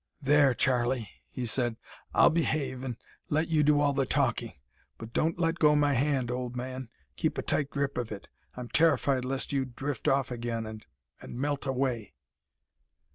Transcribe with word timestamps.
"There, 0.19 0.55
Charlie," 0.55 1.11
he 1.29 1.45
said, 1.45 1.77
"I'll 2.11 2.31
behave, 2.31 2.83
and 2.83 2.97
let 3.29 3.49
you 3.49 3.61
do 3.61 3.79
all 3.79 3.93
the 3.93 4.07
talking; 4.07 4.53
but 4.97 5.13
don't 5.13 5.37
let 5.37 5.59
go 5.59 5.75
my 5.75 5.93
hand, 5.93 6.31
old 6.31 6.55
man. 6.55 6.89
Keep 7.17 7.37
a 7.37 7.43
tight 7.43 7.69
grip 7.69 7.99
of 7.99 8.11
it. 8.11 8.27
I'm 8.57 8.69
terrified 8.69 9.23
lest 9.25 9.53
you 9.53 9.63
drift 9.63 10.07
off 10.07 10.31
again, 10.31 10.65
and 10.65 10.83
and 11.21 11.37
melt 11.37 11.67
away." 11.67 12.15